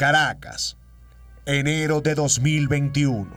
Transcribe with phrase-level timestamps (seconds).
[0.00, 0.78] Caracas,
[1.44, 3.28] enero de 2021.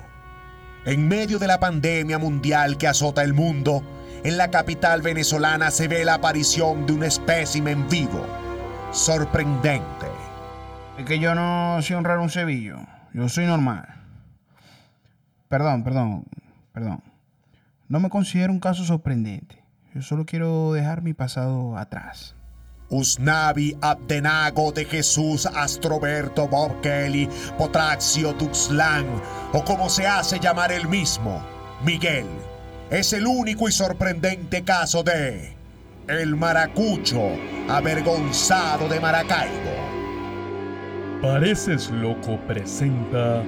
[0.86, 3.84] En medio de la pandemia mundial que azota el mundo,
[4.24, 8.26] en la capital venezolana se ve la aparición de un espécimen vivo,
[8.94, 10.08] sorprendente.
[10.98, 13.86] Es que yo no soy un raro un yo soy normal.
[15.50, 16.24] Perdón, perdón,
[16.72, 17.04] perdón.
[17.90, 19.62] No me considero un caso sorprendente.
[19.94, 22.38] Yo solo quiero dejar mi pasado atrás.
[22.94, 29.06] Usnavi Abdenago de Jesús Astroberto Bob Kelly Potraxio Tuxlan
[29.52, 31.44] o como se hace llamar el mismo,
[31.84, 32.28] Miguel,
[32.92, 35.56] es el único y sorprendente caso de
[36.08, 37.32] el maracucho
[37.68, 39.74] avergonzado de Maracaibo.
[41.22, 43.42] Pareces loco presenta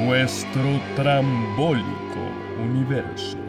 [0.00, 2.30] nuestro trambólico
[2.62, 3.43] universo.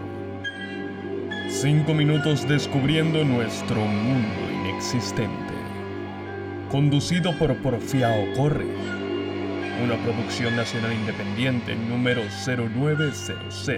[1.61, 5.53] Cinco minutos descubriendo nuestro mundo inexistente.
[6.69, 8.65] Conducido por Porfiao Corre.
[9.81, 13.69] Una producción nacional independiente número 0900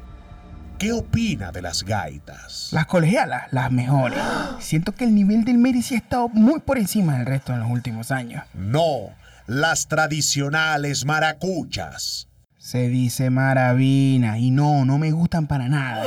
[0.77, 2.69] ¿Qué opina de las gaitas?
[2.71, 4.19] Las colegialas, las mejores.
[4.59, 7.61] Siento que el nivel del Mary sí ha estado muy por encima del resto en
[7.61, 8.43] los últimos años.
[8.53, 9.09] No,
[9.47, 12.27] las tradicionales maracuchas.
[12.59, 16.03] Se dice maravina y no, no me gustan para nada.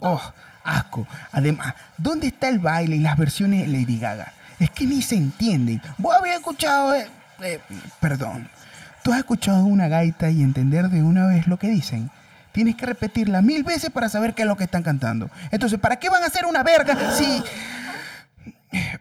[0.00, 0.20] Oh,
[0.64, 1.06] asco.
[1.32, 4.34] Además, ¿dónde está el baile y las versiones de Lady Gaga?
[4.58, 5.80] Es que ni se entienden.
[5.96, 7.08] Vos habías escuchado, eh,
[7.42, 7.58] eh,
[8.00, 8.50] perdón,
[9.02, 12.10] tú has escuchado una gaita y entender de una vez lo que dicen.
[12.52, 15.30] Tienes que repetirla mil veces para saber qué es lo que están cantando.
[15.50, 17.42] Entonces, ¿para qué van a hacer una verga si...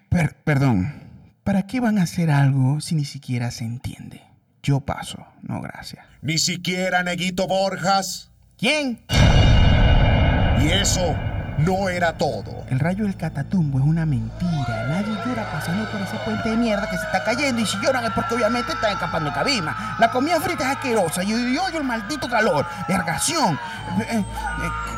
[0.09, 0.94] Per- perdón,
[1.44, 4.22] ¿para qué van a hacer algo si ni siquiera se entiende?
[4.63, 6.06] Yo paso, no gracias.
[6.22, 8.31] Ni siquiera Neguito Borjas.
[8.58, 9.00] ¿Quién?
[10.62, 11.16] Y eso
[11.59, 12.66] no era todo.
[12.69, 14.87] El rayo del catatumbo es una mentira.
[15.52, 17.62] Pasando por ese puente de mierda que se está cayendo.
[17.62, 19.96] Y si lloran es porque obviamente están escapando de cabima.
[20.00, 21.24] La comida frita es asquerosa.
[21.24, 22.66] Y odio el maldito calor.
[22.88, 23.59] Vergación.
[24.00, 24.24] Eh, eh,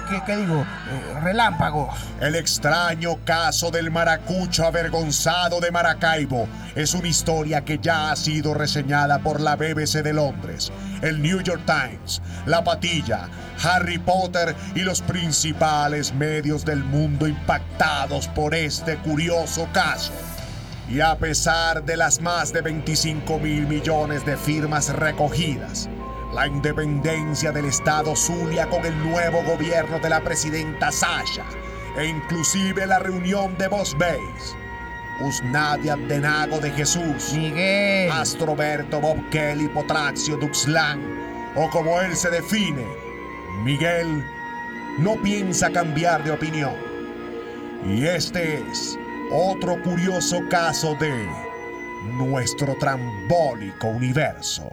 [0.09, 0.61] ¿qué, qué digo?
[0.61, 1.95] Eh, relámpagos.
[2.19, 8.53] El extraño caso del maracucho avergonzado de Maracaibo es una historia que ya ha sido
[8.53, 10.71] reseñada por la BBC de Londres,
[11.01, 13.27] el New York Times, La Patilla,
[13.63, 20.13] Harry Potter y los principales medios del mundo impactados por este curioso caso.
[20.91, 25.87] Y a pesar de las más de 25 mil millones de firmas recogidas,
[26.33, 31.45] la independencia del Estado Zulia con el nuevo gobierno de la presidenta Sasha
[31.95, 34.57] e inclusive la reunión de Boss Base,
[35.21, 38.09] Usnadia Denago de Jesús, Miguel.
[38.11, 40.99] Astroberto Bob Kelly Potraxio Duxlan,
[41.55, 42.87] o como él se define,
[43.63, 44.23] Miguel,
[44.97, 46.73] no piensa cambiar de opinión.
[47.85, 48.97] Y este es
[49.31, 51.29] otro curioso caso de
[52.17, 54.69] nuestro trambólico universo.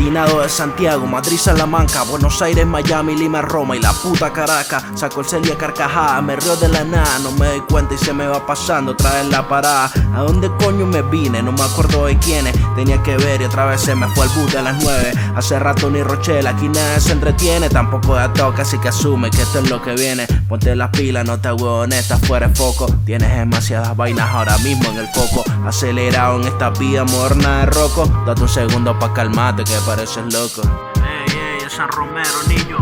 [0.00, 4.82] Obstinado de Santiago, Madrid, Salamanca, Buenos Aires, Miami, Lima, Roma y la puta Caracas.
[4.94, 8.14] Saco el celia carcajada, me río de la nada, no me doy cuenta y se
[8.14, 9.92] me va pasando otra vez la parada.
[10.14, 11.42] ¿A dónde coño me vine?
[11.42, 14.32] No me acuerdo de quiénes tenía que ver y otra vez se me fue el
[14.32, 15.12] bus de las nueve.
[15.36, 19.42] Hace rato ni Rochelle, aquí nadie se entretiene, tampoco da toque, así que asume que
[19.42, 20.26] esto es lo que viene.
[20.48, 21.50] Ponte las pilas, no te
[21.98, 22.86] estás fuera de foco.
[23.04, 25.44] Tienes demasiadas vainas ahora mismo en el coco.
[25.66, 28.06] Acelerado en esta vida moderna de roco.
[28.24, 30.62] Date un segundo pa' calmarte que pareces loco.
[31.02, 32.78] Ey, ey, esa San Romero, niño.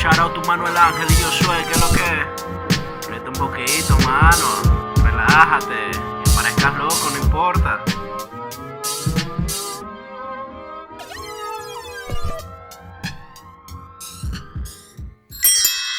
[0.00, 3.10] Shout out tu Manuel Ángel y yo soy, que lo que?
[3.10, 4.94] Vete un poquito, mano.
[5.04, 5.90] Relájate.
[6.24, 7.84] Que parezcas loco, no importa.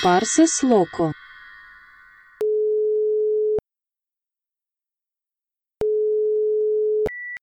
[0.02, 1.12] Parses loco.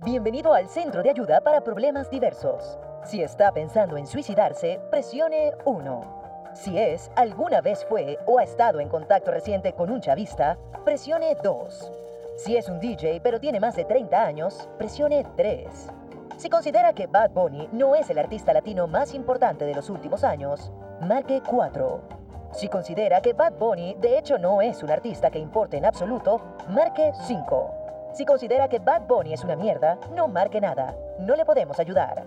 [0.04, 2.78] Bienvenido al Centro de Ayuda para Problemas Diversos.
[3.06, 6.52] Si está pensando en suicidarse, presione 1.
[6.52, 11.34] Si es, alguna vez fue o ha estado en contacto reciente con un chavista, presione
[11.42, 11.92] 2.
[12.36, 15.88] Si es un DJ pero tiene más de 30 años, presione 3.
[16.36, 20.22] Si considera que Bad Bunny no es el artista latino más importante de los últimos
[20.22, 20.70] años,
[21.00, 22.02] marque 4.
[22.52, 26.42] Si considera que Bad Bunny de hecho no es un artista que importe en absoluto,
[26.68, 27.83] marque 5.
[28.14, 30.96] Si considera que Bad Bunny es una mierda, no marque nada.
[31.18, 32.22] No le podemos ayudar.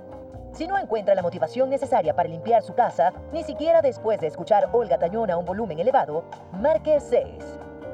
[0.52, 4.68] Si no encuentra la motivación necesaria para limpiar su casa, ni siquiera después de escuchar
[4.74, 7.26] Olga Tañón a un volumen elevado, marque 6.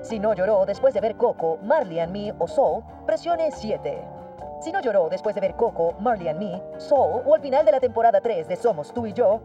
[0.01, 4.01] Si no lloró después de ver Coco, Marley and Me o Soul, presione 7.
[4.62, 7.74] Si no lloró después de ver Coco, Marley and Me, Soul o al final de
[7.74, 9.40] la temporada 3 de Somos tú y yo,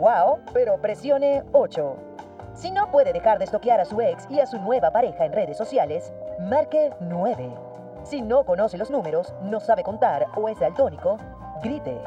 [0.00, 1.96] wow, pero presione 8.
[2.54, 5.32] Si no puede dejar de estoquear a su ex y a su nueva pareja en
[5.32, 7.71] redes sociales, marque 9.
[8.04, 11.18] Si no conoce los números, no sabe contar o es daltónico,
[11.62, 12.00] grite.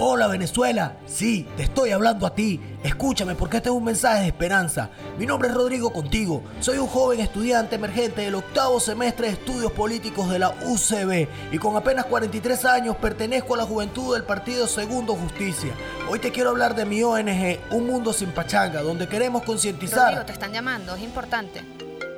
[0.00, 2.60] Hola Venezuela, sí, te estoy hablando a ti.
[2.84, 4.90] Escúchame porque este es un mensaje de esperanza.
[5.18, 6.44] Mi nombre es Rodrigo Contigo.
[6.60, 11.58] Soy un joven estudiante emergente del octavo semestre de estudios políticos de la UCB y
[11.58, 15.72] con apenas 43 años pertenezco a la juventud del partido Segundo Justicia.
[16.08, 20.10] Hoy te quiero hablar de mi ONG, Un Mundo Sin Pachanga, donde queremos concientizar.
[20.10, 21.60] Rodrigo, te están llamando, es importante.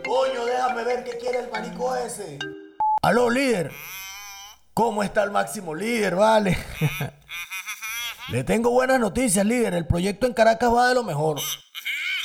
[0.07, 2.39] Coño, déjame ver qué quiere el marico ese.
[3.03, 3.73] Aló, líder.
[4.81, 6.57] ¿Cómo está el máximo líder, vale?
[8.29, 9.75] Le tengo buenas noticias, líder.
[9.75, 11.39] El proyecto en Caracas va de lo mejor.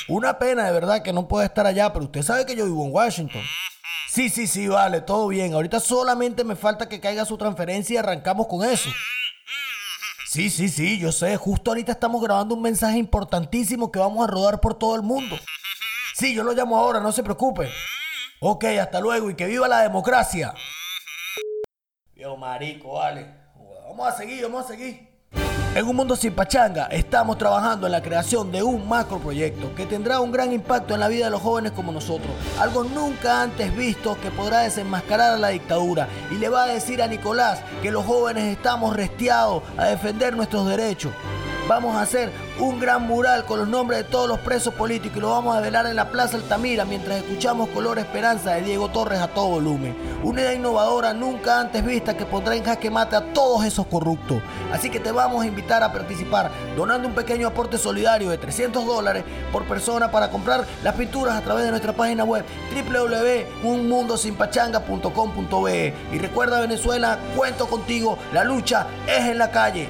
[0.08, 2.86] Una pena de verdad que no pueda estar allá, pero usted sabe que yo vivo
[2.86, 3.42] en Washington.
[4.08, 5.52] Sí, sí, sí, vale, todo bien.
[5.52, 8.88] Ahorita solamente me falta que caiga su transferencia y arrancamos con eso.
[10.26, 11.36] Sí, sí, sí, yo sé.
[11.36, 15.38] Justo ahorita estamos grabando un mensaje importantísimo que vamos a rodar por todo el mundo.
[16.14, 17.70] Sí, yo lo llamo ahora, no se preocupe.
[18.40, 20.54] Ok, hasta luego y que viva la democracia.
[22.16, 23.26] Viejo marico, vale.
[23.86, 25.06] Vamos a seguir, vamos a seguir.
[25.74, 30.20] En un mundo sin pachanga, estamos trabajando en la creación de un macroproyecto que tendrá
[30.20, 32.32] un gran impacto en la vida de los jóvenes como nosotros.
[32.58, 37.02] Algo nunca antes visto que podrá desenmascarar a la dictadura y le va a decir
[37.02, 41.12] a Nicolás que los jóvenes estamos restiados a defender nuestros derechos.
[41.68, 42.30] Vamos a hacer
[42.60, 45.60] un gran mural con los nombres de todos los presos políticos y lo vamos a
[45.60, 49.96] velar en la Plaza Altamira mientras escuchamos Color Esperanza de Diego Torres a todo volumen.
[50.22, 54.40] Una idea innovadora nunca antes vista que pondrá en jaque mate a todos esos corruptos.
[54.72, 58.86] Así que te vamos a invitar a participar donando un pequeño aporte solidario de 300
[58.86, 62.44] dólares por persona para comprar las pinturas a través de nuestra página web
[63.64, 65.94] www.unmundosinpachanga.com.be.
[66.12, 69.88] Y recuerda Venezuela, cuento contigo, la lucha es en la calle.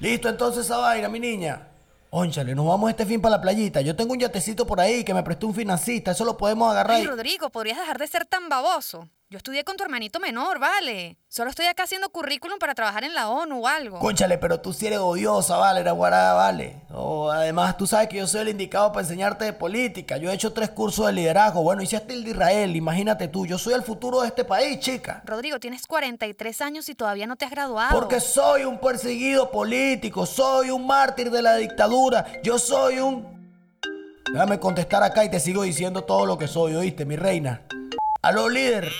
[0.00, 1.68] Listo entonces esa vaina, mi niña.
[2.10, 3.80] Ónchale, nos vamos este fin para la playita.
[3.80, 6.12] Yo tengo un yatecito por ahí que me prestó un financista.
[6.12, 7.00] Eso lo podemos agarrar.
[7.00, 9.08] Y- Rodrigo, podrías dejar de ser tan baboso.
[9.28, 11.16] Yo estudié con tu hermanito menor, vale.
[11.26, 13.98] Solo estoy acá haciendo currículum para trabajar en la ONU o algo.
[13.98, 16.82] Cónchale, pero tú sí eres odiosa, vale, era guarada, vale.
[16.90, 20.16] No, además, tú sabes que yo soy el indicado para enseñarte de política.
[20.16, 21.64] Yo he hecho tres cursos de liderazgo.
[21.64, 23.46] Bueno, hice hasta el de Israel, imagínate tú.
[23.46, 25.22] Yo soy el futuro de este país, chica.
[25.24, 27.98] Rodrigo, tienes 43 años y todavía no te has graduado.
[27.98, 33.34] Porque soy un perseguido político, soy un mártir de la dictadura, yo soy un...
[34.32, 37.66] Déjame contestar acá y te sigo diciendo todo lo que soy, ¿oíste, mi reina?
[38.26, 38.92] Aló, líder.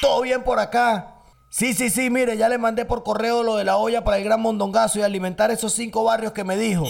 [0.00, 1.20] ¿Todo bien por acá?
[1.50, 4.24] Sí, sí, sí, mire, ya le mandé por correo lo de la olla para el
[4.24, 6.84] gran mondongazo y alimentar esos cinco barrios que me dijo.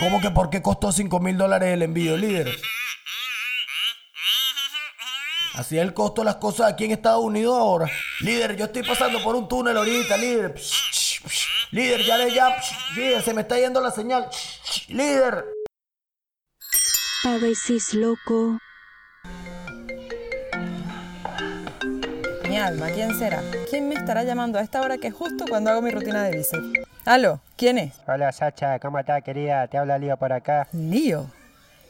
[0.00, 2.48] ¿Cómo que por qué costó cinco mil dólares el envío, líder?
[5.54, 7.88] Así es el costo de las cosas aquí en Estados Unidos ahora.
[8.18, 10.60] Líder, yo estoy pasando por un túnel ahorita, líder.
[11.70, 12.60] Líder, ya le ya.
[12.96, 14.28] Líder, se me está yendo la señal.
[14.88, 15.44] Líder.
[17.22, 18.58] Paraces loco.
[22.52, 23.40] Mi alma, ¿quién será?
[23.70, 26.36] ¿Quién me estará llamando a esta hora que es justo cuando hago mi rutina de
[26.36, 26.86] bíceps?
[27.06, 27.94] Aló, ¿quién es?
[28.06, 29.66] Hola Sacha, ¿cómo estás querida?
[29.68, 30.68] Te habla Lío por acá.
[30.72, 31.30] Lío.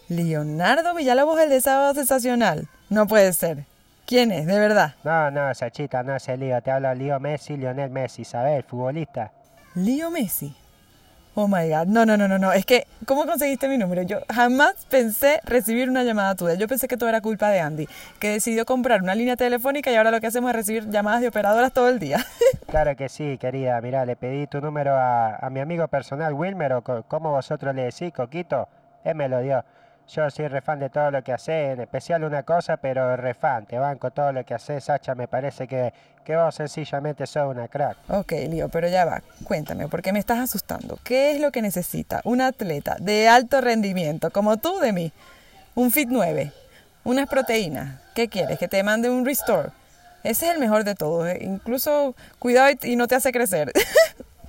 [0.06, 2.68] Leonardo Villalobos, el de Sábado Sensacional.
[2.90, 3.64] No puede ser.
[4.06, 4.94] ¿Quién es, de verdad?
[5.02, 6.62] No, no, Sachita, no es el Lío.
[6.62, 8.58] Te habla Lío Messi, Lionel Messi, ¿sabes?
[8.58, 9.32] El futbolista.
[9.74, 10.54] Lío Messi.
[11.34, 12.52] Oh my god, no, no, no, no, no.
[12.52, 14.02] Es que, ¿cómo conseguiste mi número?
[14.02, 16.54] Yo jamás pensé recibir una llamada tuya.
[16.54, 19.94] Yo pensé que todo era culpa de Andy, que decidió comprar una línea telefónica y
[19.94, 22.24] ahora lo que hacemos es recibir llamadas de operadoras todo el día.
[22.68, 23.78] Claro que sí, querida.
[23.82, 27.84] Mira, le pedí tu número a, mi amigo personal Wilmer, o co- como vosotros le
[27.84, 28.66] decís, Coquito.
[29.04, 29.62] Él me lo dio.
[30.14, 33.64] Yo soy refan de todo lo que haces, en especial una cosa, pero refan.
[33.64, 35.14] Te banco todo lo que haces, Sacha.
[35.14, 35.92] Me parece que,
[36.24, 37.96] que vos sencillamente sos una crack.
[38.08, 39.22] Ok, Lío, pero ya va.
[39.44, 40.98] Cuéntame, porque me estás asustando.
[41.02, 45.12] ¿Qué es lo que necesita un atleta de alto rendimiento como tú de mí?
[45.74, 46.52] Un Fit 9,
[47.04, 47.98] unas proteínas.
[48.14, 48.58] ¿Qué quieres?
[48.58, 49.70] ¿Que te mande un Restore?
[50.24, 51.26] Ese es el mejor de todos.
[51.28, 51.38] eh.
[51.40, 53.72] Incluso cuidado y- y no te hace crecer.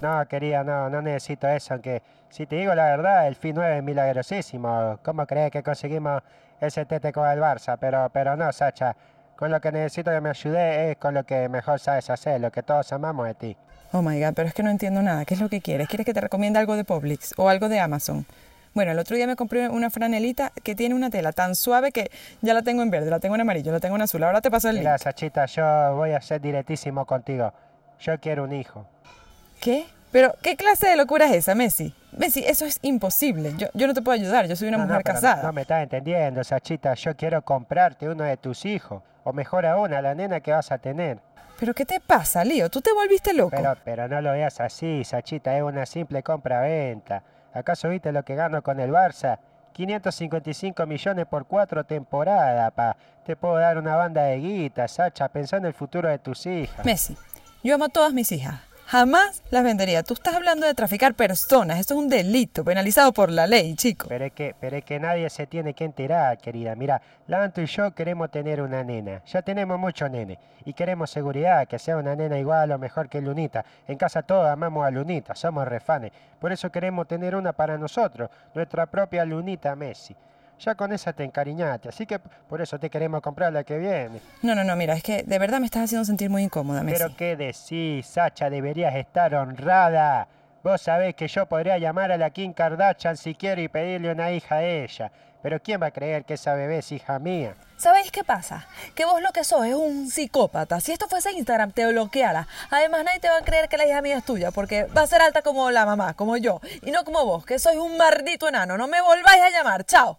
[0.02, 2.02] No, querida, no, no necesito eso, aunque
[2.34, 4.98] si te digo la verdad, el FI 9 es milagrosísimo.
[5.04, 6.24] ¿Cómo crees que conseguimos
[6.60, 7.78] ese tete con el Barça?
[7.80, 8.96] Pero, pero no, Sacha,
[9.36, 12.52] con lo que necesito que me ayude es con lo que mejor sabes hacer, lo
[12.52, 13.58] que todos amamos de ti.
[13.92, 15.26] Oh my god, pero es que no entiendo nada.
[15.26, 15.88] ¿Qué es lo que quieres?
[15.88, 18.26] ¿Quieres que te recomiende algo de Publix o algo de Amazon?
[18.74, 22.10] Bueno, el otro día me compré una franelita que tiene una tela tan suave que
[22.42, 24.24] ya la tengo en verde, la tengo en amarillo, la tengo en azul.
[24.24, 24.86] Ahora te paso el link.
[24.86, 27.54] Mira, Sachita, yo voy a ser directísimo contigo.
[28.00, 28.88] Yo quiero un hijo.
[29.62, 29.86] ¿Qué?
[30.14, 31.94] Pero, ¿qué clase de locura es esa, Messi?
[32.16, 33.54] Messi, eso es imposible.
[33.58, 35.44] Yo, yo no te puedo ayudar, yo soy una No, mujer no- casada.
[35.44, 36.94] No, me estás entendiendo, Sachita.
[36.94, 39.02] Yo quiero comprarte uno de tus hijos.
[39.26, 41.18] O mejor aún, a la nena que vas a tener.
[41.60, 42.70] ¿Pero qué te pasa, Lío?
[42.70, 43.52] ¿Tú te volviste loco?
[43.56, 47.24] Pero, pero no lo veas así, Sachita, es una simple compra-venta.
[47.54, 49.40] ¿Acaso viste lo que gano con el Barça?
[49.74, 52.96] 555 millones por cuatro temporadas, pa.
[53.26, 56.86] Te puedo dar una banda de guita, Sacha, pensá en el futuro de tus hijas.
[56.86, 57.18] Messi,
[57.64, 58.56] yo amo a todas mis hijas.
[58.94, 60.04] Jamás las vendería.
[60.04, 61.80] Tú estás hablando de traficar personas.
[61.80, 64.06] Eso es un delito penalizado por la ley, chico.
[64.08, 66.76] Pero es que, pero es que nadie se tiene que enterar, querida.
[66.76, 69.24] Mira, Lanto y yo queremos tener una nena.
[69.26, 70.38] Ya tenemos mucho nene.
[70.64, 73.66] Y queremos seguridad, que sea una nena igual o mejor que Lunita.
[73.88, 76.12] En casa todos amamos a Lunita, somos refanes.
[76.40, 80.16] Por eso queremos tener una para nosotros, nuestra propia Lunita Messi.
[80.64, 84.22] Ya con esa te encariñaste, así que por eso te queremos comprar la que viene.
[84.44, 87.00] No, no, no, mira, es que de verdad me estás haciendo sentir muy incómoda, Messi.
[87.00, 90.30] Pero qué decís, Sacha, deberías estar honrada.
[90.64, 94.32] Vos sabés que yo podría llamar a la Kim Kardashian si quiero y pedirle una
[94.32, 95.12] hija a ella.
[95.42, 97.56] Pero ¿quién va a creer que esa bebé es hija mía?
[97.76, 98.66] ¿Sabéis qué pasa?
[98.96, 100.80] Que vos lo que sos es un psicópata.
[100.80, 102.48] Si esto fuese Instagram, te bloqueara.
[102.70, 105.08] Además, nadie te va a creer que la hija mía es tuya, porque va a
[105.08, 106.62] ser alta como la mamá, como yo.
[106.82, 108.78] Y no como vos, que sois un maldito enano.
[108.78, 109.84] No me volváis a llamar.
[109.84, 110.18] Chao.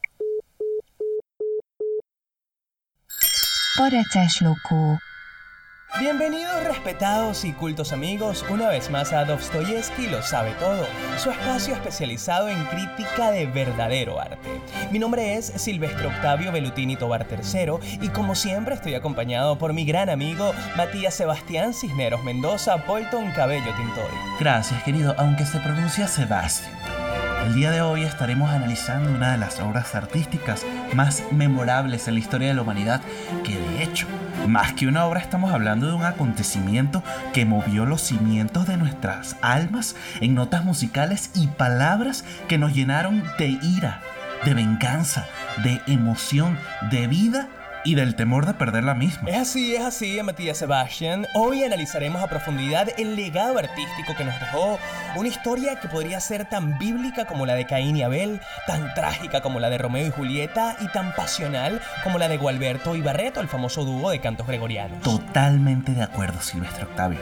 [5.99, 10.87] Bienvenidos respetados y cultos amigos una vez más a Dostoyevsky lo sabe todo,
[11.19, 14.61] su espacio especializado en crítica de verdadero arte.
[14.93, 19.85] Mi nombre es Silvestre Octavio Velutini Tobar III y como siempre estoy acompañado por mi
[19.85, 24.17] gran amigo Matías Sebastián Cisneros Mendoza Bolton Cabello Tintori.
[24.39, 27.04] Gracias, querido, aunque se pronuncia Sebastián.
[27.45, 32.21] El día de hoy estaremos analizando una de las obras artísticas más memorables en la
[32.21, 33.03] historia de la humanidad,
[33.45, 34.07] que de hecho,
[34.49, 37.03] más que una obra estamos hablando de un acontecimiento
[37.35, 43.23] que movió los cimientos de nuestras almas en notas musicales y palabras que nos llenaron
[43.39, 44.01] de ira,
[44.47, 45.27] de venganza,
[45.63, 46.59] de emoción,
[46.91, 47.49] de vida
[47.85, 49.29] y del temor de perder la misma.
[49.29, 51.27] Es así, es así, Matías Sebastián.
[51.35, 54.79] Hoy analizaremos a profundidad el legado artístico que nos dejó
[55.17, 59.43] una historia que podría ser tan bíblica como la de Caín y Abel, tan trágica
[59.43, 63.41] como la de Romeo y Julieta y tan pasional como la de Gualberto y Barreto,
[63.41, 65.01] el famoso dúo de cantos gregorianos.
[65.03, 67.21] Totalmente de acuerdo, Silvestre Octavio.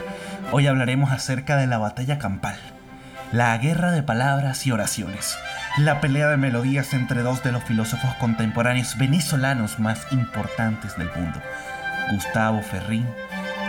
[0.51, 2.55] Hoy hablaremos acerca de la batalla campal,
[3.33, 5.35] la guerra de palabras y oraciones,
[5.79, 11.41] la pelea de melodías entre dos de los filósofos contemporáneos venezolanos más importantes del mundo,
[12.11, 13.07] Gustavo Ferrín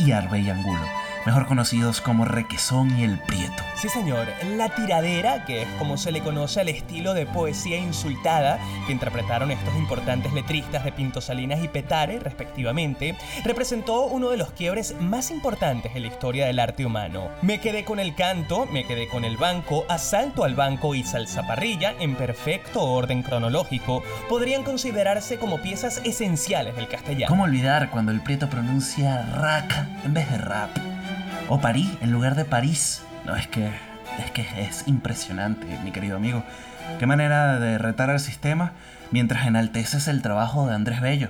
[0.00, 0.86] y Arbey Angulo,
[1.26, 3.62] mejor conocidos como Requesón y el Prieto.
[3.76, 4.26] Sí, señor.
[4.56, 9.50] La tiradera, que es como se le conoce al estilo de poesía insultada que interpretaron
[9.50, 15.30] estos importantes letristas de Pinto Salinas y Petare, respectivamente, representó uno de los quiebres más
[15.30, 17.28] importantes en la historia del arte humano.
[17.42, 21.94] Me quedé con el canto, me quedé con el banco, asalto al banco y salsaparrilla,
[22.00, 27.28] en perfecto orden cronológico, podrían considerarse como piezas esenciales del castellano.
[27.28, 30.93] ¿Cómo olvidar cuando el Prieto pronuncia raca en vez de rap?
[31.48, 33.02] O París en lugar de París.
[33.26, 36.42] No, es que, es que es impresionante, mi querido amigo.
[36.98, 38.72] Qué manera de retar al sistema
[39.10, 41.28] mientras enalteces el trabajo de Andrés Bello,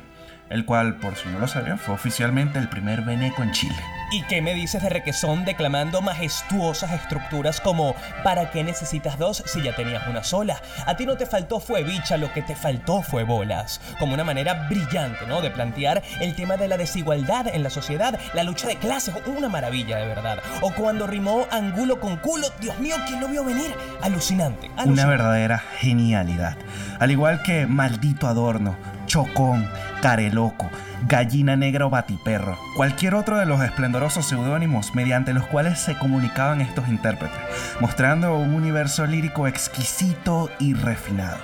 [0.51, 3.77] el cual, por si no lo sabían, fue oficialmente el primer veneco en Chile.
[4.15, 9.61] ¿Y qué me dices de Requesón declamando majestuosas estructuras como ¿Para qué necesitas dos si
[9.61, 10.63] ya tenías una sola?
[10.87, 13.81] A ti no te faltó fue bicha, lo que te faltó fue bolas.
[13.99, 15.43] Como una manera brillante, ¿no?
[15.43, 19.49] De plantear el tema de la desigualdad en la sociedad, la lucha de clases, una
[19.49, 20.39] maravilla de verdad.
[20.61, 23.75] O cuando rimó angulo con culo, Dios mío, ¿quién lo vio venir?
[24.01, 24.69] Alucinante.
[24.69, 25.11] Una alucinante.
[25.11, 26.57] verdadera genialidad.
[27.01, 29.69] Al igual que Maldito Adorno, Chocón,
[30.01, 30.71] Careloco,
[31.07, 36.63] Gallina Negra o Batiperro, cualquier otro de los esplendorosos seudónimos mediante los cuales se comunicaban
[36.63, 37.39] estos intérpretes,
[37.81, 41.39] mostrando un universo lírico exquisito y refinado.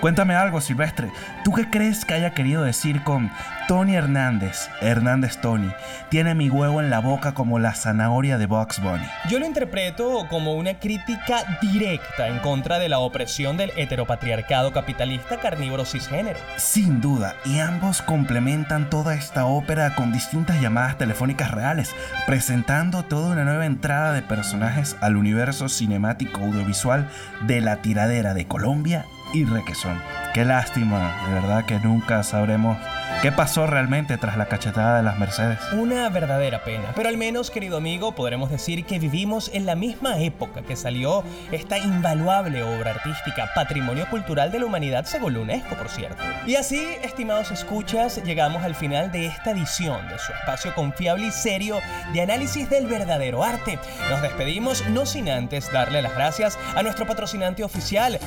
[0.00, 1.10] Cuéntame algo, Silvestre.
[1.42, 3.30] ¿Tú qué crees que haya querido decir con
[3.68, 5.70] Tony Hernández, Hernández Tony,
[6.08, 9.04] tiene mi huevo en la boca como la zanahoria de Box Bunny?
[9.28, 15.38] Yo lo interpreto como una crítica directa en contra de la opresión del heteropatriarcado capitalista
[15.38, 16.38] carnívoro cisgénero.
[16.56, 21.94] Sin duda, y ambos complementan toda esta ópera con distintas llamadas telefónicas reales,
[22.26, 27.06] presentando toda una nueva entrada de personajes al universo cinemático audiovisual
[27.46, 30.00] de la tiradera de Colombia y Requesón.
[30.34, 32.78] Qué lástima, de verdad que nunca sabremos
[33.22, 35.58] qué pasó realmente tras la cachetada de las Mercedes.
[35.72, 40.18] Una verdadera pena, pero al menos, querido amigo, podremos decir que vivimos en la misma
[40.18, 45.76] época que salió esta invaluable obra artística, patrimonio cultural de la humanidad según la UNESCO,
[45.76, 46.22] por cierto.
[46.46, 51.30] Y así, estimados escuchas, llegamos al final de esta edición de su espacio confiable y
[51.30, 51.78] serio
[52.12, 53.78] de análisis del verdadero arte.
[54.10, 58.18] Nos despedimos no sin antes darle las gracias a nuestro patrocinante oficial.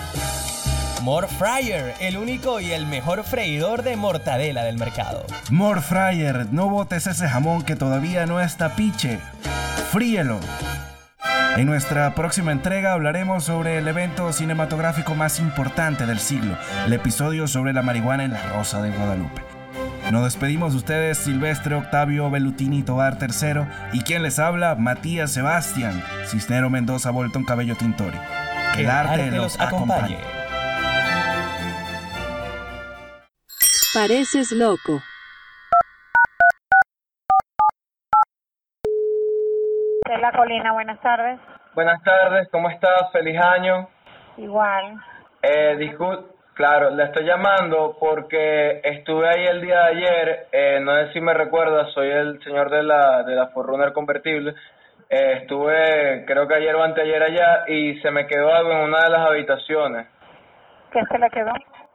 [1.01, 5.25] More Fryer, el único y el mejor freidor de mortadela del mercado.
[5.49, 9.19] More Fryer, no botes ese jamón que todavía no está piche.
[9.91, 10.39] Fríelo.
[11.57, 16.55] En nuestra próxima entrega hablaremos sobre el evento cinematográfico más importante del siglo,
[16.85, 19.41] el episodio sobre la marihuana en la Rosa de Guadalupe.
[20.11, 26.03] Nos despedimos de ustedes, Silvestre Octavio Belutini Tobar III, y quien les habla, Matías Sebastián,
[26.27, 28.17] Cisnero Mendoza Bolton Cabello Tintori.
[28.75, 30.40] Que el arte los acompañe.
[33.93, 35.01] Pareces loco.
[40.07, 41.39] De la colina, buenas tardes.
[41.73, 43.11] Buenas tardes, ¿cómo estás?
[43.11, 43.89] Feliz año.
[44.37, 44.95] Igual.
[45.41, 50.95] Eh, discul- claro, le estoy llamando porque estuve ahí el día de ayer, eh, no
[50.95, 54.55] sé si me recuerda, soy el señor de la, de la Forerunner convertible.
[55.09, 58.99] Eh, estuve, creo que ayer o anteayer allá y se me quedó algo en una
[59.03, 60.07] de las habitaciones.
[60.93, 61.51] ¿Qué se le quedó?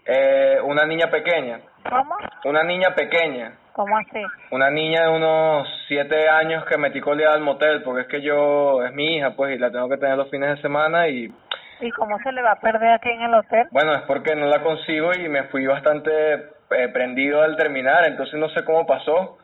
[0.09, 2.17] Eh, una niña pequeña, ¿Cómo?
[2.45, 4.23] una niña pequeña, ¿Cómo así?
[4.51, 8.83] una niña de unos siete años que metí colgada al motel porque es que yo,
[8.85, 11.33] es mi hija pues y la tengo que tener los fines de semana y
[11.81, 13.67] ¿Y cómo se le va a perder aquí en el hotel?
[13.71, 16.35] Bueno, es porque no la consigo y me fui bastante
[16.71, 19.37] eh, prendido al terminar, entonces no sé cómo pasó,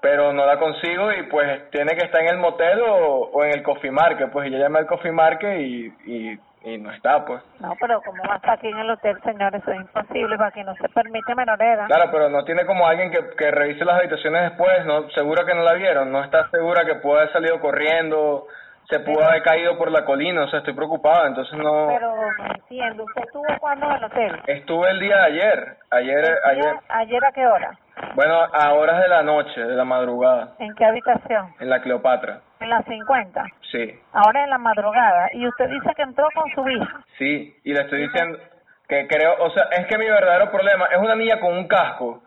[0.00, 3.52] pero no la consigo y pues tiene que estar en el motel o, o en
[3.52, 7.24] el coffee market, pues y yo llamé al coffee market y, y, y no está,
[7.24, 7.42] pues.
[7.60, 9.54] No, pero ¿cómo va a estar aquí en el hotel, señor?
[9.54, 11.86] Eso es imposible, para aquí no se permite menor edad.
[11.86, 15.08] Claro, pero no tiene como alguien que, que revise las habitaciones después, ¿no?
[15.10, 18.46] Segura que no la vieron, no está segura que pudo haber salido corriendo,
[18.88, 21.88] se pudo haber caído por la colina, o sea, estoy preocupado, entonces no...
[21.88, 22.14] Pero
[22.54, 24.40] entiendo, ¿usted estuvo cuándo en el hotel?
[24.46, 27.78] Estuve el día de ayer, ayer, ayer, ¿Ayer a qué hora?
[28.14, 31.54] bueno, a horas de la noche, de la madrugada, ¿En qué habitación?
[31.60, 33.44] en la Cleopatra, En las 50.
[33.70, 34.00] sí.
[34.12, 35.28] Ahora en la madrugada.
[35.34, 37.00] Y usted dice que entró con su hija.
[37.18, 38.38] Sí, y le estoy diciendo
[38.88, 42.22] que creo, o sea, es que mi verdadero problema es una niña con un casco.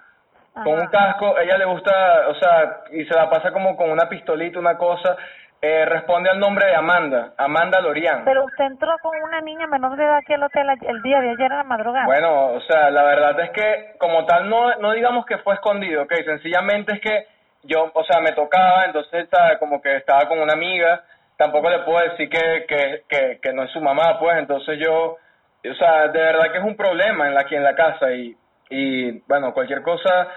[0.54, 4.10] Con un casco, ella le gusta, o sea, y se la pasa como con una
[4.10, 5.16] pistolita, una cosa.
[5.64, 8.26] Eh, responde al nombre de Amanda, Amanda Lorian.
[8.26, 11.22] Pero usted entró con una niña menor de edad aquí al hotel a- el día
[11.22, 12.06] de ayer en la madrugada.
[12.06, 16.02] Bueno, o sea, la verdad es que como tal no, no digamos que fue escondido,
[16.02, 17.28] ok, sencillamente es que
[17.62, 21.04] yo, o sea, me tocaba, entonces estaba como que estaba con una amiga,
[21.38, 25.18] tampoco le puedo decir que, que, que, que no es su mamá, pues, entonces yo,
[25.64, 28.36] o sea, de verdad que es un problema en la, aquí en la casa y,
[28.72, 30.28] y bueno, cualquier cosa,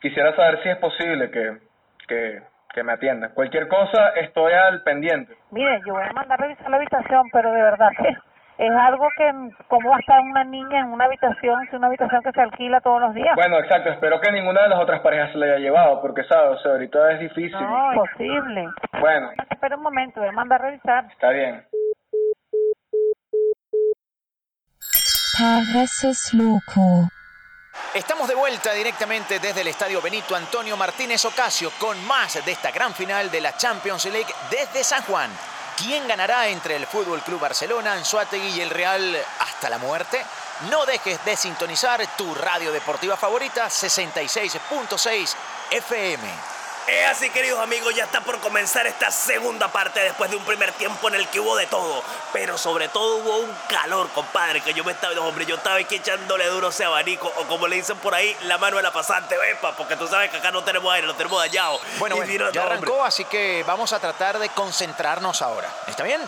[0.00, 1.58] quisiera saber si es posible que,
[2.08, 3.30] que, que me atienda.
[3.34, 5.36] Cualquier cosa, estoy al pendiente.
[5.50, 8.08] Mire, yo voy a mandar a revisar la habitación, pero de verdad que
[8.64, 9.32] es algo que,
[9.68, 12.80] ¿cómo va a estar una niña en una habitación, si una habitación que se alquila
[12.80, 13.34] todos los días?
[13.34, 16.58] Bueno, exacto, espero que ninguna de las otras parejas se la haya llevado, porque, ¿sabes?
[16.58, 17.52] O sea, ahorita es difícil.
[17.60, 18.68] No, imposible.
[19.00, 21.04] Bueno, Espera un momento, voy a mandar a revisar.
[21.10, 21.64] está bien.
[25.38, 27.08] Pareces loco.
[27.94, 32.70] Estamos de vuelta directamente desde el estadio Benito Antonio Martínez Ocasio con más de esta
[32.70, 35.28] gran final de la Champions League desde San Juan.
[35.76, 40.24] ¿Quién ganará entre el Fútbol Club Barcelona, Anzuategui y el Real hasta la muerte?
[40.70, 45.34] No dejes de sintonizar tu radio deportiva favorita 66.6
[45.72, 46.49] FM.
[46.86, 50.72] Es así, queridos amigos, ya está por comenzar esta segunda parte después de un primer
[50.72, 52.02] tiempo en el que hubo de todo.
[52.32, 55.96] Pero sobre todo hubo un calor, compadre, que yo me estaba, hombre, yo estaba aquí
[55.96, 59.36] echándole duro ese abanico, o como le dicen por ahí, la mano de la pasante,
[59.38, 61.78] vepa, porque tú sabes que acá no tenemos aire, lo tenemos dañado.
[61.98, 63.08] Bueno, Y bueno, mira, ya no, arrancó, hombre.
[63.08, 65.68] así que vamos a tratar de concentrarnos ahora.
[65.86, 66.20] ¿Está bien?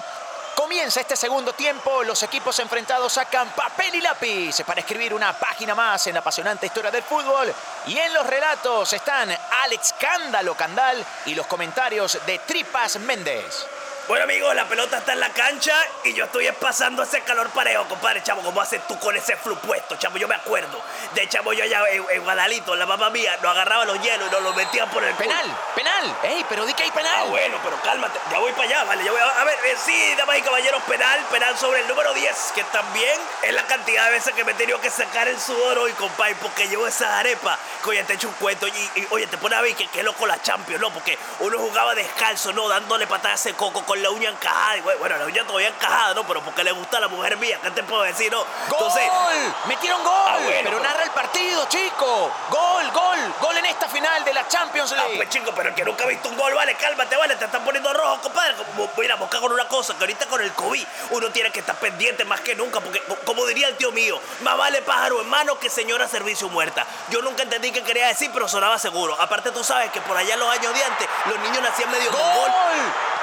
[0.63, 5.75] Comienza este segundo tiempo, los equipos enfrentados sacan papel y lápiz para escribir una página
[5.75, 7.53] más en la apasionante historia del fútbol.
[7.89, 9.29] Y en los relatos están
[9.65, 13.67] Alex Cándalo Candal y los comentarios de Tripas Méndez.
[14.09, 17.85] Bueno, amigos, la pelota está en la cancha y yo estoy pasando ese calor parejo,
[17.85, 18.43] compadre, chamo.
[18.43, 20.19] ¿Cómo haces tú con ese flu puesto, chamo?
[20.19, 20.83] Yo me acuerdo.
[21.15, 24.33] De chamo, yo allá en, en Guadalito, la mamá mía, nos agarraba los hielos y
[24.33, 26.17] nos los metían por el Penal, penal.
[26.25, 27.13] Ey, pero di que hay penal.
[27.17, 28.19] Ah, bueno, pero cálmate.
[28.29, 29.05] Ya voy para allá, vale.
[29.05, 32.13] Ya voy a, a ver, eh, sí, damas y caballeros, penal, penal sobre el número
[32.13, 35.41] 10, que también es la cantidad de veces que me he tenido que sacar el
[35.41, 37.57] sudor hoy, compadre, porque llevo esa arepa.
[37.85, 40.03] Que oye, te echo un cuento y, y, oye, te pone a ver que qué
[40.03, 40.91] loco la Champions, ¿no?
[40.91, 42.69] Porque uno jugaba descalzo, ¿no?
[42.69, 44.79] Dándole patadas a ese coco con la uña encajada.
[44.79, 46.27] Y bueno, la uña todavía encajada, ¿no?
[46.27, 48.43] Pero porque le gusta a la mujer mía, ¿qué te puedo decir, no?
[48.65, 49.55] Entonces, ¡Gol!
[49.67, 50.13] ¡Metieron gol!
[50.29, 52.33] Ah, bueno, pero pero- narra el partido, chico.
[52.49, 53.19] ¡Gol, gol!
[53.39, 55.17] ¡Gol en esta final de la Champions Ah, League!
[55.17, 57.63] pues chico, pero el que nunca ha visto un gol, vale, cálmate, vale, te están
[57.65, 58.55] poniendo rojo, compadre.
[58.97, 62.25] Mira, busca con una cosa, que ahorita con el COVID uno tiene que estar pendiente
[62.25, 65.59] más que nunca, porque co- como diría el tío mío, más vale pájaro en mano
[65.59, 66.87] que señora servicio muerta.
[67.11, 69.21] Yo nunca entendí qué quería decir, pero sonaba seguro.
[69.21, 72.11] Aparte tú sabes que por allá en los años de antes, los niños nacían medio
[72.11, 72.51] con gol.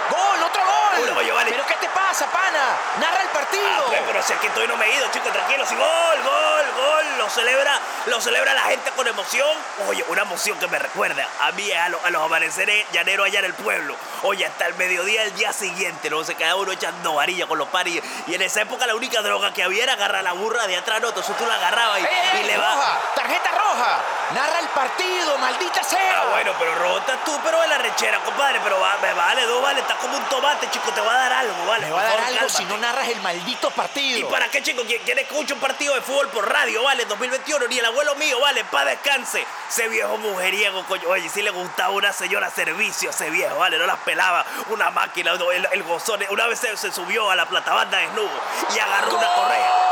[0.09, 0.43] ¡Gol!
[0.43, 0.78] ¡Otro gol!
[0.93, 2.78] ¿Pero qué te pasa, pana?
[2.99, 3.63] ¡Narra el partido!
[3.67, 5.71] Ah, pues, pero si aquí estoy no me he ido, chicos, tranquilos.
[5.71, 5.86] Y gol,
[6.23, 7.06] gol, gol.
[7.17, 9.47] Lo celebra, lo celebra la gente con emoción.
[9.88, 13.39] Oye, una emoción que me recuerda a mí, a, lo- a los amaneceres llaneros allá
[13.39, 13.95] en el pueblo.
[14.23, 16.23] Oye, hasta el mediodía del día siguiente, ¿no?
[16.23, 18.02] Se quedaba uno echando varilla con los paris.
[18.28, 21.02] Y en esa época la única droga que había era agarrar la burra de atrás,
[21.02, 21.10] ¿no?
[21.10, 22.75] Entonces tú la agarrabas y, ¡Ey, ey, y le roja!
[22.75, 23.15] vas.
[23.15, 23.99] ¡Tarjeta roja!
[24.34, 26.21] ¡Narra el partido, maldita sea!
[26.21, 28.60] Ah, bueno, pero rota tú, pero de la rechera, compadre.
[28.63, 29.82] Pero va- me vale, dos, vale.
[29.82, 30.78] Está como un tomate, chico.
[30.93, 31.85] Te va a dar algo, vale.
[31.85, 34.17] Me va a dar favor, algo si no narras el maldito partido.
[34.19, 34.83] ¿Y para qué, chico?
[34.85, 37.05] ¿Quién, quién escucha un partido de fútbol por radio, vale?
[37.05, 39.45] 2021, ni el abuelo mío, vale, pa' descanse.
[39.69, 41.07] Ese viejo mujeriego, coño.
[41.09, 44.45] Oye, si le gustaba una señora servicio, ese viejo, vale, no las pelaba.
[44.69, 46.19] Una máquina, el, el gozón.
[46.29, 48.29] Una vez se, se subió a la platabanda desnudo
[48.75, 49.88] y agarró una correa.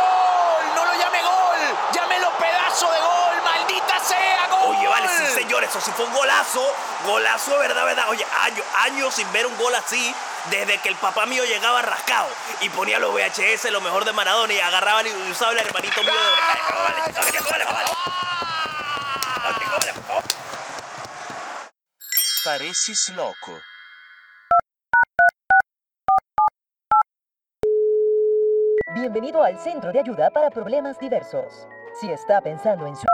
[5.37, 6.73] Oye, vale, sí, señor, eso sí fue un golazo.
[7.05, 8.09] Golazo de verdad, verdad.
[8.09, 10.13] Oye, años, años sin ver un gol así.
[10.49, 12.29] Desde que el papá mío llegaba rascado
[12.61, 16.13] y ponía los VHS, lo mejor de Maradona, y agarraba y usaba el hermanito mío
[16.13, 16.19] de.
[22.45, 23.59] Pareces loco.
[28.95, 31.67] Bienvenido al Centro de Ayuda para Problemas Diversos.
[31.99, 33.05] Si está pensando en su...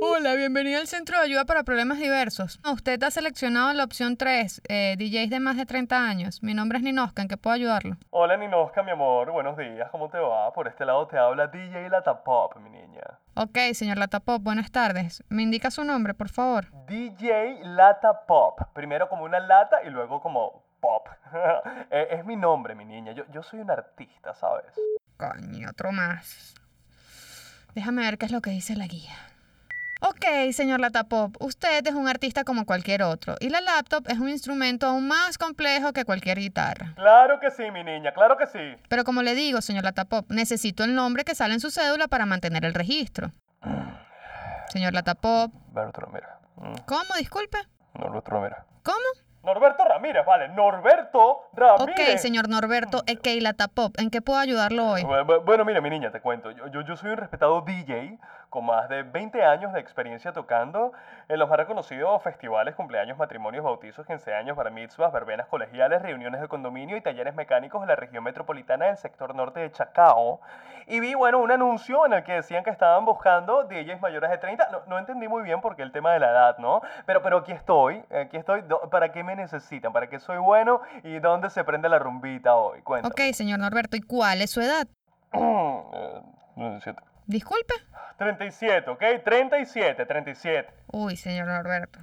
[0.00, 2.60] Hola, bienvenido al Centro de Ayuda para Problemas Diversos.
[2.64, 6.40] Usted ha seleccionado la opción 3, eh, DJs de más de 30 años.
[6.40, 7.96] Mi nombre es Ninoska, ¿en qué puedo ayudarlo?
[8.10, 10.52] Hola Ninoska, mi amor, buenos días, ¿cómo te va?
[10.52, 13.02] Por este lado te habla DJ Lata Pop, mi niña.
[13.34, 15.24] Ok, señor Latapop, buenas tardes.
[15.28, 16.66] ¿Me indica su nombre, por favor?
[16.86, 21.08] DJ Lata Pop, primero como una lata y luego como pop.
[21.90, 24.72] Eh, es mi nombre, mi niña, yo, yo soy un artista, ¿sabes?
[25.16, 26.54] Coño, otro más.
[27.74, 29.14] Déjame ver qué es lo que dice la guía.
[30.00, 34.28] Ok, señor Latapop, usted es un artista como cualquier otro y la laptop es un
[34.28, 36.92] instrumento aún más complejo que cualquier guitarra.
[36.94, 38.76] Claro que sí, mi niña, claro que sí.
[38.88, 42.26] Pero como le digo, señor Latapop, necesito el nombre que sale en su cédula para
[42.26, 43.32] mantener el registro.
[44.68, 46.28] Señor Latapop, Norberto Ramírez.
[46.56, 47.14] Mm, ¿cómo?
[47.18, 47.58] Disculpe.
[47.94, 48.58] Norberto Ramírez.
[48.84, 48.98] ¿Cómo?
[49.42, 52.10] Norberto Ramírez, vale, Norberto Ramírez.
[52.14, 55.02] Ok, señor Norberto, ok, Latapop, ¿en qué puedo ayudarlo hoy?
[55.02, 56.50] Bu- bu- Bueno, mira, mi niña, te cuento.
[56.50, 58.18] Yo, yo, yo soy un respetado DJ
[58.50, 60.92] con más de 20 años de experiencia tocando
[61.28, 66.40] en los más reconocidos festivales, cumpleaños, matrimonios, bautizos, 15 años, bar mitzvahs, verbenas colegiales, reuniones
[66.40, 70.40] de condominio y talleres mecánicos en la región metropolitana del sector norte de Chacao.
[70.86, 74.38] Y vi, bueno, un anuncio en el que decían que estaban buscando DJs mayores de
[74.38, 74.70] 30.
[74.70, 76.80] No, no entendí muy bien por qué el tema de la edad, ¿no?
[77.04, 78.62] Pero, pero aquí estoy, aquí estoy.
[78.90, 79.92] ¿Para qué me necesitan?
[79.92, 80.80] ¿Para qué soy bueno?
[81.04, 82.80] ¿Y dónde se prende la rumbita hoy?
[82.80, 83.12] Cuéntame.
[83.12, 84.86] Ok, señor Norberto, ¿y cuál es su edad?
[85.90, 86.22] Eh,
[86.56, 87.00] 17.
[87.28, 87.74] Disculpe.
[88.16, 89.02] 37, ¿ok?
[89.22, 90.72] 37, 37.
[90.90, 91.98] Uy, señor Norberto.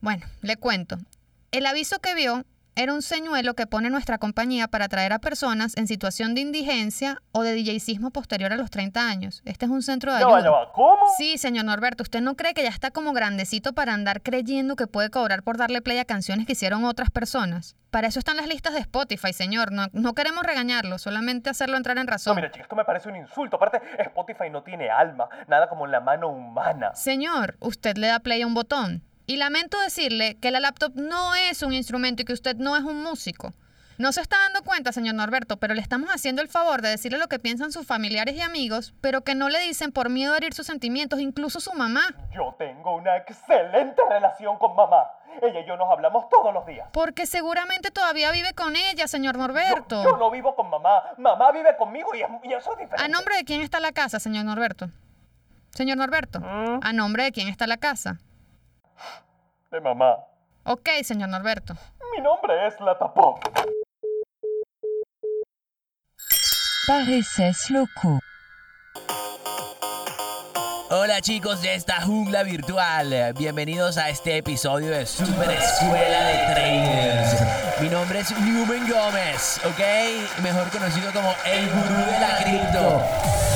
[0.00, 0.96] Bueno, le cuento.
[1.52, 5.76] El aviso que vio era un señuelo que pone nuestra compañía para atraer a personas
[5.76, 9.42] en situación de indigencia o de DJismo posterior a los 30 años.
[9.44, 10.72] Este es un centro de ayuda.
[10.72, 11.02] ¿Cómo?
[11.18, 14.86] Sí, señor Norberto, ¿usted no cree que ya está como grandecito para andar creyendo que
[14.86, 17.76] puede cobrar por darle play a canciones que hicieron otras personas?
[17.94, 19.70] Para eso están las listas de Spotify, señor.
[19.70, 22.34] No, no queremos regañarlo, solamente hacerlo entrar en No, razón.
[22.34, 23.54] mira, chica, esto me parece un insulto.
[23.54, 26.92] Aparte, Spotify no tiene alma, nada como la mano humana.
[26.96, 29.04] Señor, usted le da play a un botón.
[29.26, 32.82] Y lamento decirle que la laptop no es un instrumento y que usted no es
[32.82, 33.54] un músico.
[33.96, 37.18] No se está dando cuenta, señor Norberto, pero le estamos haciendo el favor de decirle
[37.18, 40.36] lo que piensan sus familiares y amigos, pero que no le dicen por miedo a
[40.36, 42.02] herir sus sentimientos, incluso su mamá.
[42.32, 45.04] Yo tengo una excelente relación con mamá.
[45.42, 46.88] Ella y yo nos hablamos todos los días.
[46.92, 50.02] Porque seguramente todavía vive con ella, señor Norberto.
[50.02, 51.02] Yo no vivo con mamá.
[51.18, 53.04] Mamá vive conmigo y, es- y eso es diferente.
[53.04, 54.88] ¿A nombre de quién está la casa, señor Norberto?
[55.70, 58.18] Señor Norberto, ¿a nombre de quién está la casa?
[59.72, 60.18] De mamá.
[60.64, 61.74] Ok, señor Norberto.
[62.16, 62.96] Mi nombre es La.
[66.86, 68.20] Pareces loco.
[70.90, 77.80] Hola chicos de esta jungla virtual, bienvenidos a este episodio de Super Escuela de Traders.
[77.80, 80.42] Mi nombre es Newman Gómez, ¿ok?
[80.42, 83.53] Mejor conocido como el gurú de la cripto.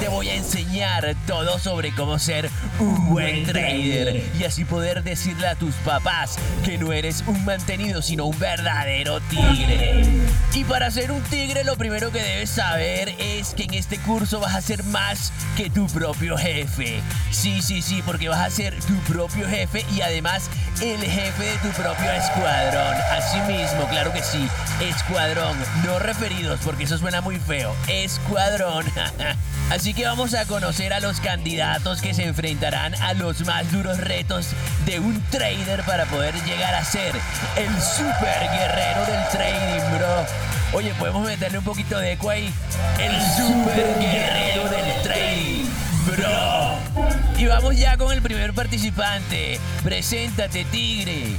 [0.00, 5.46] Te voy a enseñar todo sobre cómo ser un buen trader y así poder decirle
[5.46, 10.04] a tus papás que no eres un mantenido sino un verdadero tigre.
[10.52, 14.40] Y para ser un tigre lo primero que debes saber es que en este curso
[14.40, 17.00] vas a ser más que tu propio jefe.
[17.30, 20.50] Sí, sí, sí, porque vas a ser tu propio jefe y además
[20.82, 22.96] el jefe de tu propio escuadrón.
[23.12, 24.46] Así mismo, claro que sí,
[24.80, 27.74] escuadrón, no referidos porque eso suena muy feo.
[27.88, 28.84] Escuadrón.
[29.70, 33.98] Así que vamos a conocer a los candidatos que se enfrentarán a los más duros
[33.98, 34.48] retos
[34.84, 37.14] de un trader para poder llegar a ser
[37.56, 40.26] el super guerrero del trading, bro.
[40.72, 42.52] Oye, podemos meterle un poquito de eco ahí.
[42.98, 45.66] El super guerrero del trading,
[46.06, 47.25] bro.
[47.38, 49.60] Y vamos ya con el primer participante.
[49.84, 51.36] Preséntate, tigre.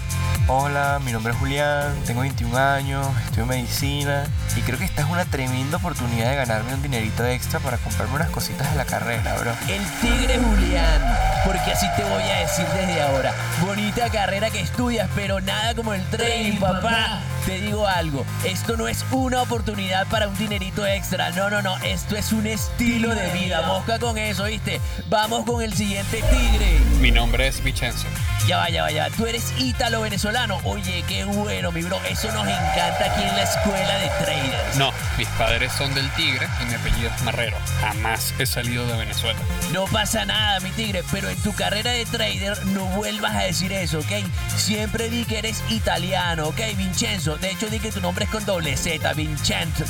[0.47, 4.23] Hola, mi nombre es Julián, tengo 21 años, estudio medicina
[4.55, 8.15] y creo que esta es una tremenda oportunidad de ganarme un dinerito extra para comprarme
[8.15, 9.51] unas cositas de la carrera, bro.
[9.67, 11.01] El tigre Julián,
[11.43, 13.33] porque así te voy a decir desde ahora.
[13.59, 17.19] Bonita carrera que estudias, pero nada como el trading, papá.
[17.45, 21.77] Te digo algo, esto no es una oportunidad para un dinerito extra, no, no, no,
[21.77, 23.61] esto es un estilo de vida.
[23.67, 24.81] Mosca con eso, ¿viste?
[25.09, 26.79] Vamos con el siguiente tigre.
[26.99, 28.07] Mi nombre es Vicenzo.
[28.45, 29.09] Ya va, ya va, ya va.
[29.15, 30.59] Tú eres ítalo-venezolano.
[30.63, 31.99] Oye, qué bueno, mi bro.
[32.09, 34.77] Eso nos encanta aquí en la escuela de traders.
[34.77, 37.57] No, mis padres son del Tigre y mi apellido es Marrero.
[37.81, 39.39] Jamás he salido de Venezuela.
[39.71, 43.71] No pasa nada, mi tigre, pero en tu carrera de trader no vuelvas a decir
[43.73, 44.25] eso, ¿ok?
[44.55, 47.37] Siempre di que eres italiano, ¿ok, Vincenzo?
[47.37, 49.85] De hecho, di que tu nombre es con doble Z, Vincenzo.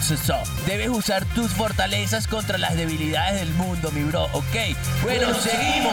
[0.66, 4.56] Debes usar tus fortalezas contra las debilidades del mundo, mi bro, ¿ok?
[5.04, 5.87] Bueno, seguimos.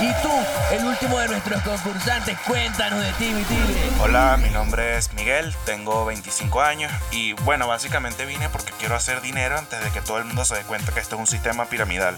[0.00, 0.30] Y tú,
[0.72, 3.90] el último de nuestros concursantes, cuéntanos de ti, mi tigre.
[4.00, 9.20] Hola, mi nombre es Miguel, tengo 25 años y bueno, básicamente vine porque quiero hacer
[9.20, 11.66] dinero antes de que todo el mundo se dé cuenta que esto es un sistema
[11.66, 12.16] piramidal.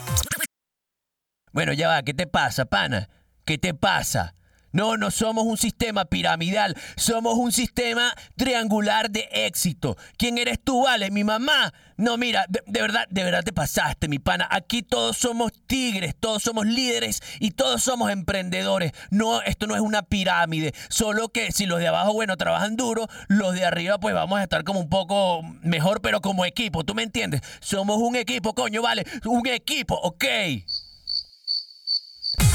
[1.52, 3.08] Bueno, ya va, ¿qué te pasa, pana?
[3.46, 4.34] ¿Qué te pasa?
[4.72, 9.96] No, no somos un sistema piramidal, somos un sistema triangular de éxito.
[10.16, 11.10] ¿Quién eres tú, vale?
[11.10, 11.72] ¿Mi mamá?
[11.96, 14.48] No, mira, de, verdad, de verdad te pasaste, mi pana.
[14.50, 18.92] Aquí todos somos tigres, todos somos líderes y todos somos emprendedores.
[19.10, 23.06] No, esto no es una pirámide, solo que si los de abajo, bueno, trabajan duro,
[23.28, 26.94] los de arriba pues vamos a estar como un poco mejor, pero como equipo, ¿tú
[26.94, 27.42] me entiendes?
[27.60, 30.24] Somos un equipo, coño, vale, un equipo, ¿ok?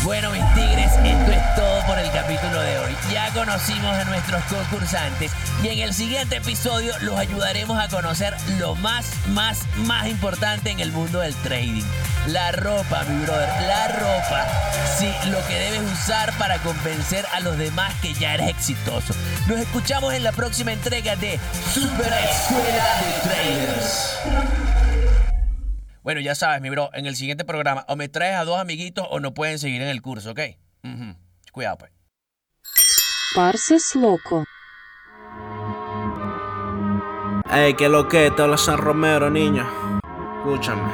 [0.04, 2.92] Bueno, mis tigres, esto es todo el capítulo de hoy.
[3.12, 5.32] Ya conocimos a nuestros concursantes
[5.64, 10.80] y en el siguiente episodio los ayudaremos a conocer lo más, más, más importante en
[10.80, 11.84] el mundo del trading.
[12.28, 14.48] La ropa, mi brother, la ropa.
[14.98, 19.14] Sí, lo que debes usar para convencer a los demás que ya eres exitoso.
[19.48, 21.40] Nos escuchamos en la próxima entrega de
[21.74, 24.18] Super Escuela de Traders.
[26.04, 29.08] Bueno, ya sabes, mi bro, en el siguiente programa o me traes a dos amiguitos
[29.10, 30.40] o no pueden seguir en el curso, ¿ok?
[30.84, 31.16] Cuidado,
[31.56, 31.92] pues.
[33.34, 34.44] Parses loco.
[37.52, 39.66] Ey, que lo que, te habla San Romero, niño.
[40.38, 40.92] Escúchame.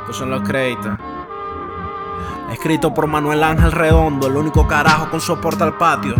[0.00, 0.98] Estos son los créditos.
[2.50, 6.14] Escrito por Manuel Ángel Redondo, el único carajo con soporte al patio.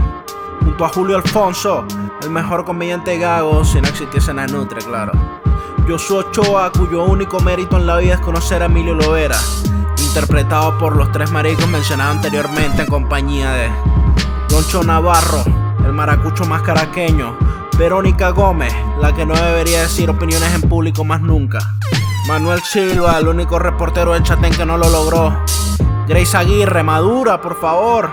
[0.60, 1.84] Junto a Julio Alfonso,
[2.22, 5.12] el mejor comediante gago, si no existiese Nanutre, claro.
[5.86, 9.36] Yo soy Ochoa, cuyo único mérito en la vida es conocer a Emilio Lovera,
[10.14, 13.70] interpretado por los tres maricos mencionados anteriormente en compañía de
[14.50, 15.42] Loncho Navarro,
[15.86, 17.34] el maracucho más caraqueño,
[17.78, 21.60] Verónica Gómez, la que no debería decir opiniones en público más nunca,
[22.28, 25.34] Manuel Silva, el único reportero del Chatén que no lo logró,
[26.06, 28.10] Grace Aguirre, madura, por favor.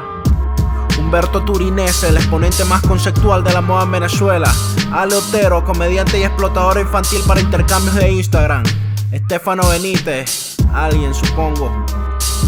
[0.98, 4.50] Humberto Turinese, el exponente más conceptual de la moda en Venezuela.
[4.94, 8.64] Ale Otero, comediante y explotador infantil para intercambios de Instagram.
[9.12, 11.86] Estefano Benítez, alguien supongo.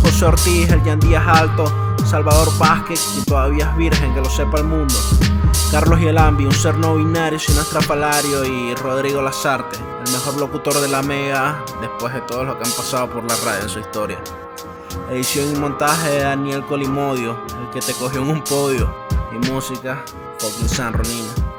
[0.02, 1.66] José Ortiz, el Díaz Alto.
[2.06, 4.96] Salvador Vázquez, que todavía es virgen, que lo sepa el mundo.
[5.72, 8.44] Carlos Yelambi, un ser no binario sin estrafalario.
[8.44, 12.72] Y Rodrigo Lazarte, el mejor locutor de la Mega después de todo lo que han
[12.72, 14.20] pasado por la radio en su historia.
[15.10, 18.94] Edición y montaje de Daniel Colimodio, el que te cogió en un podio.
[19.32, 20.04] Y música,
[20.40, 21.51] fucking San Ronino.